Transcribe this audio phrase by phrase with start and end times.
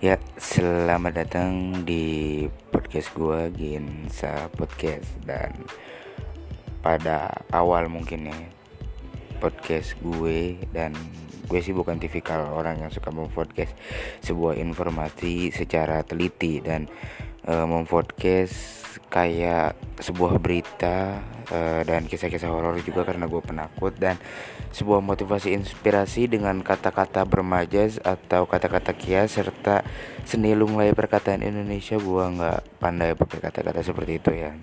[0.00, 5.12] Ya, selamat datang di podcast gue Gensa Podcast.
[5.28, 5.52] Dan
[6.80, 8.38] pada awal mungkin ya
[9.44, 10.96] podcast gue dan
[11.44, 13.76] gue sih bukan tipikal orang yang suka mempodcast
[14.24, 16.64] sebuah informasi secara teliti.
[16.64, 16.88] Dan
[17.46, 18.80] uh, mempodcast
[19.10, 21.18] kayak sebuah berita
[21.50, 24.18] uh, dan kisah-kisah horor juga karena gue penakut dan
[24.70, 29.82] sebuah motivasi inspirasi dengan kata-kata bermajas atau kata-kata kias serta
[30.22, 34.54] seni lunglai perkataan Indonesia gue nggak pandai pakai kata-kata seperti itu ya.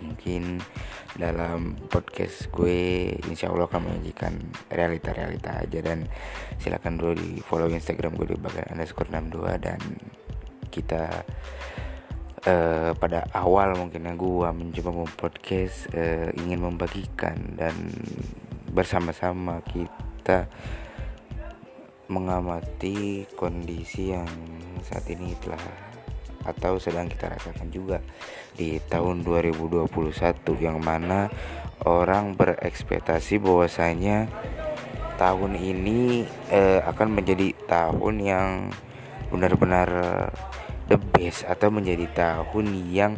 [0.00, 0.60] Mungkin
[1.16, 4.36] dalam podcast gue insya Allah akan menyajikan
[4.68, 6.04] realita-realita aja dan
[6.60, 9.80] silakan dulu di follow instagram gue di bagian underscore 62 dan
[10.68, 11.24] kita
[12.46, 17.74] uh, pada awal mungkin yang gue mencoba podcast uh, ingin membagikan dan
[18.70, 20.46] bersama-sama kita
[22.06, 24.30] mengamati kondisi yang
[24.86, 25.58] saat ini telah
[26.46, 27.98] atau sedang kita rasakan juga
[28.54, 29.90] di tahun 2021
[30.62, 31.26] yang mana
[31.82, 34.30] orang berekspektasi bahwasanya
[35.18, 36.22] tahun ini
[36.54, 38.50] uh, akan menjadi tahun yang
[39.34, 39.90] benar-benar
[40.86, 43.12] the best atau menjadi tahun yang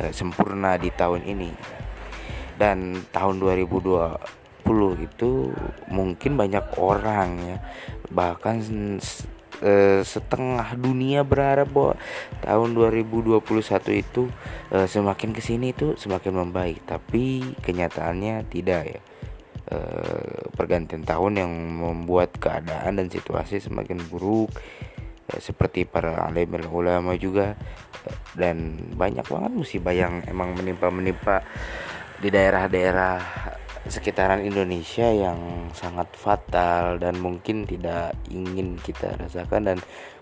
[0.00, 1.52] uh, sempurna di tahun ini.
[2.56, 4.20] Dan tahun 2020
[5.00, 5.30] itu
[5.88, 7.56] mungkin banyak orang ya
[8.12, 8.60] bahkan
[9.64, 11.94] uh, setengah dunia berharap bahwa
[12.44, 13.40] tahun 2021
[13.96, 14.28] itu
[14.72, 16.84] uh, semakin ke sini itu semakin membaik.
[16.84, 19.02] Tapi kenyataannya tidak ya.
[20.58, 24.50] Pergantian tahun yang membuat keadaan dan situasi semakin buruk.
[24.50, 24.89] Eh,
[25.38, 27.54] seperti para alim ulama juga.
[28.34, 31.44] Dan banyak banget musibah yang emang menimpa-menimpa
[32.20, 33.18] di daerah-daerah
[33.88, 39.78] sekitaran Indonesia yang sangat fatal dan mungkin tidak ingin kita rasakan dan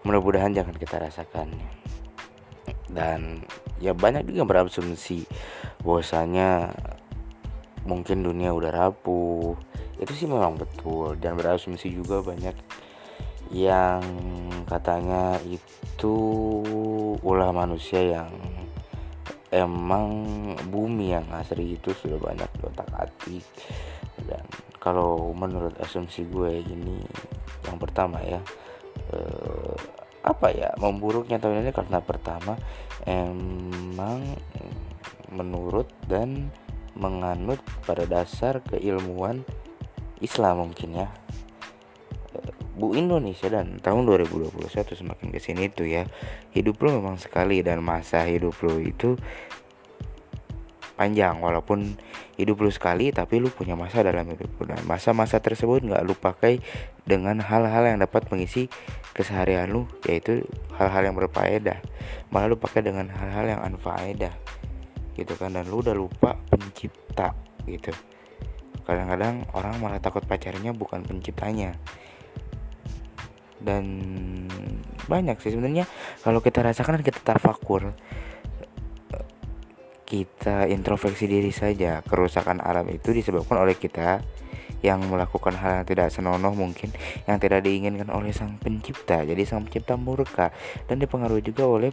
[0.06, 1.50] mudah-mudahan jangan kita rasakan.
[2.88, 3.42] Dan
[3.82, 5.26] ya banyak juga berasumsi
[5.82, 6.72] bahwasanya
[7.82, 9.58] mungkin dunia udah rapuh.
[9.98, 12.54] Itu sih memang betul dan berasumsi juga banyak
[13.48, 14.02] yang
[14.68, 16.16] katanya itu
[17.24, 18.32] ulah manusia yang
[19.48, 20.08] emang
[20.68, 23.44] bumi yang asli itu sudah banyak otak atik.
[24.20, 24.44] Dan
[24.76, 27.00] kalau menurut asumsi gue ini
[27.64, 28.40] yang pertama ya
[29.12, 29.76] eh,
[30.24, 32.58] apa ya memburuknya tahun ini karena pertama
[33.08, 34.20] emang
[35.32, 36.52] menurut dan
[36.98, 39.46] menganut pada dasar keilmuan
[40.18, 41.08] Islam mungkin ya
[42.78, 46.06] Bu Indonesia dan tahun 2021 semakin ke sini itu ya.
[46.54, 49.18] Hidup lo memang sekali dan masa hidup lo itu
[50.94, 51.42] panjang.
[51.42, 51.98] Walaupun
[52.38, 54.70] hidup lu sekali tapi lu punya masa dalam hidup lu.
[54.70, 56.62] Dan masa-masa tersebut nggak lu pakai
[57.02, 58.70] dengan hal-hal yang dapat mengisi
[59.10, 60.46] keseharian lu yaitu
[60.78, 61.82] hal-hal yang berfaedah.
[62.30, 64.30] Malah lu pakai dengan hal-hal yang anfaedah
[65.18, 65.50] gitu kan.
[65.50, 67.34] Dan lu udah lupa pencipta
[67.66, 67.90] gitu.
[68.86, 71.74] Kadang-kadang orang malah takut pacarnya bukan penciptanya
[73.62, 73.84] dan
[75.08, 75.88] banyak sih sebenarnya.
[76.22, 77.94] Kalau kita rasakan kita tafakur
[80.08, 82.00] kita introspeksi diri saja.
[82.00, 84.24] Kerusakan alam itu disebabkan oleh kita
[84.80, 86.94] yang melakukan hal yang tidak senonoh mungkin
[87.26, 89.20] yang tidak diinginkan oleh sang pencipta.
[89.28, 90.48] Jadi sang pencipta murka.
[90.88, 91.92] Dan dipengaruhi juga oleh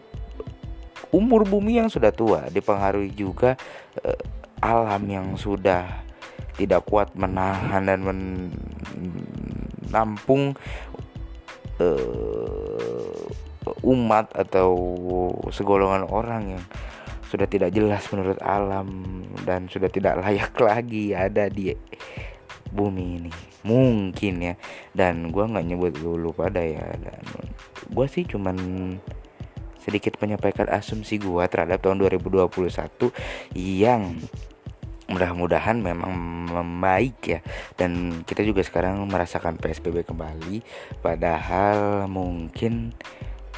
[1.11, 2.47] umur bumi yang sudah tua.
[2.47, 3.59] Dipengaruhi juga
[3.99, 4.23] uh,
[4.63, 6.07] alam yang sudah
[6.55, 7.99] tidak kuat menahan dan
[9.83, 10.55] menampung
[11.79, 13.25] uh,
[13.85, 14.69] umat atau
[15.49, 16.63] segolongan orang yang
[17.25, 18.87] sudah tidak jelas menurut alam
[19.43, 21.73] dan sudah tidak layak lagi ada di
[22.69, 23.31] bumi ini.
[23.65, 24.53] Mungkin ya.
[24.93, 27.23] Dan gue nggak nyebut dulu pada ya dan
[27.89, 28.57] gue sih cuman
[29.85, 32.49] sedikit menyampaikan asumsi gue terhadap tahun 2021
[33.53, 34.17] yang
[35.05, 36.11] mudah-mudahan memang
[36.49, 37.39] membaik ya.
[37.77, 40.61] Dan kita juga sekarang merasakan PSBB kembali
[41.01, 42.93] padahal mungkin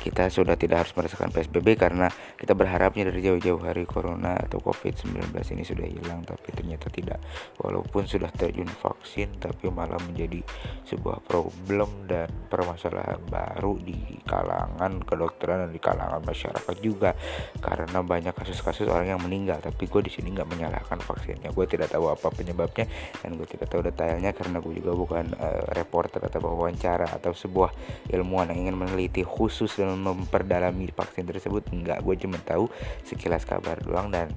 [0.01, 2.07] kita sudah tidak harus merasakan PSBB karena
[2.38, 7.19] kita berharapnya dari jauh-jauh hari corona atau COVID-19 ini sudah hilang tapi ternyata tidak.
[7.57, 10.44] Walaupun sudah terjun vaksin tapi malah menjadi
[10.85, 17.17] sebuah problem dan permasalahan baru di kalangan kedokteran dan di kalangan masyarakat juga.
[17.57, 21.50] Karena banyak kasus-kasus orang yang meninggal tapi gue di sini nggak menyalahkan vaksinnya.
[21.55, 22.85] Gue tidak tahu apa penyebabnya
[23.23, 27.71] dan gue tidak tahu detailnya karena gue juga bukan uh, reporter atau wawancara atau sebuah
[28.11, 32.04] ilmuwan yang ingin meneliti khusus dan memperdalami vaksin tersebut enggak.
[32.04, 32.68] Gue cuma tahu
[33.07, 34.28] sekilas kabar doang dan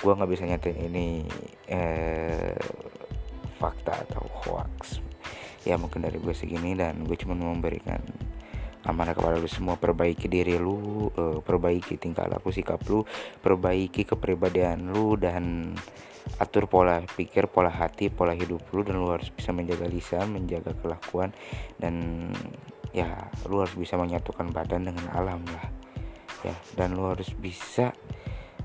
[0.00, 1.28] gue nggak bisa nyatain ini
[1.68, 2.56] eh,
[3.60, 5.04] fakta atau hoax.
[5.68, 8.00] Ya mungkin dari gue segini dan gue cuma memberikan
[8.88, 9.76] amanah kepada lu semua.
[9.76, 13.04] Perbaiki diri lu uh, perbaiki tingkah laku sikap lu
[13.44, 15.76] perbaiki kepribadian lu dan
[16.40, 20.76] atur pola pikir pola hati pola hidup lu dan lu harus bisa menjaga lisan menjaga
[20.78, 21.32] kelakuan
[21.80, 22.28] dan
[22.90, 25.66] ya lu harus bisa menyatukan badan dengan alam lah.
[26.46, 27.92] Ya dan lu harus bisa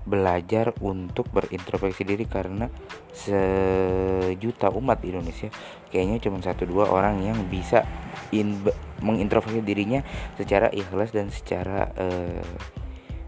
[0.06, 2.70] belajar untuk berintrospeksi diri karena
[3.10, 5.50] sejuta umat di Indonesia
[5.90, 7.82] kayaknya cuma satu dua orang yang bisa
[8.30, 8.62] in,
[9.02, 10.06] mengintrospeksi dirinya
[10.38, 12.46] secara ikhlas dan secara uh,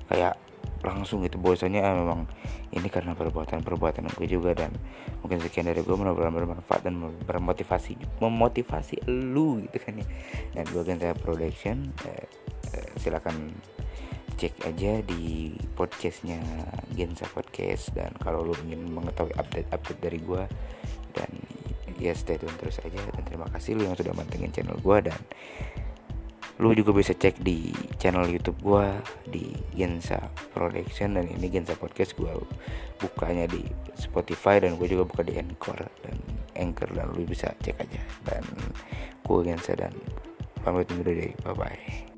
[0.06, 0.38] kayak
[0.88, 1.36] langsung gitu.
[1.38, 2.20] Bahwasanya ah, memang
[2.72, 4.72] ini karena perbuatan-perbuatan gue juga dan
[5.20, 10.08] mungkin sekian dari gue mudah-mudahan bermanfaat dan bermotivasi memotivasi lu gitu kan ya.
[10.56, 12.26] Dan gue Gensa Production eh,
[12.74, 13.52] eh, silakan
[14.38, 16.40] cek aja di podcastnya
[16.96, 17.92] Gensa Podcast.
[17.92, 20.44] Dan kalau lu ingin mengetahui update-update dari gue
[21.12, 21.30] dan
[21.98, 22.98] ya stay tune terus aja.
[22.98, 25.20] Dan terima kasih lu yang sudah mantengin channel gue dan
[26.58, 27.70] lu juga bisa cek di
[28.02, 28.86] channel YouTube gue
[29.30, 29.46] di
[29.78, 30.18] Gensa
[30.54, 32.34] Production dan ini Gensa Podcast gue
[32.98, 33.62] bukanya di
[33.94, 36.18] Spotify dan gue juga buka di Anchor dan
[36.58, 38.02] Anchor dan lu bisa cek aja.
[38.26, 38.42] Dan
[39.22, 39.94] gue Gensa dan
[40.66, 41.38] pamit undur diri.
[41.46, 42.17] Bye bye